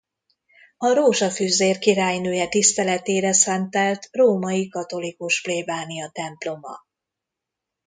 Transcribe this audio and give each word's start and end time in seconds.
A 0.77 0.93
Rózsafüzér 0.93 1.77
királynője 1.77 2.47
tiszteletére 2.47 3.33
szentelt 3.33 4.07
római 4.11 4.67
katolikus 4.67 5.41
plébániatemploma. 5.41 6.79